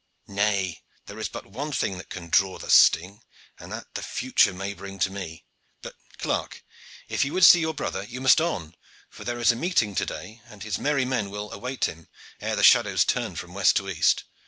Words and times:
"Nay, 0.25 0.81
there 1.05 1.19
is 1.19 1.29
but 1.29 1.45
one 1.45 1.71
thing 1.71 1.99
that 1.99 2.09
can 2.09 2.27
draw 2.29 2.57
the 2.57 2.71
sting, 2.71 3.21
and 3.59 3.71
that 3.71 3.93
the 3.93 4.01
future 4.01 4.51
may 4.51 4.73
bring 4.73 4.97
to 4.97 5.11
me. 5.11 5.45
But, 5.83 5.93
clerk, 6.17 6.63
if 7.07 7.23
you 7.23 7.33
would 7.33 7.43
see 7.45 7.59
your 7.59 7.75
brother 7.75 8.01
you 8.03 8.19
must 8.19 8.41
on, 8.41 8.73
for 9.11 9.23
there 9.23 9.37
is 9.37 9.51
a 9.51 9.55
meeting 9.55 9.93
to 9.93 10.05
day, 10.07 10.41
and 10.47 10.63
his 10.63 10.79
merry 10.79 11.05
men 11.05 11.29
will 11.29 11.51
await 11.51 11.85
him 11.85 12.07
ere 12.39 12.55
the 12.55 12.63
shadows 12.63 13.05
turn 13.05 13.35
from 13.35 13.53
west 13.53 13.75
to 13.75 13.87
east. 13.87 14.23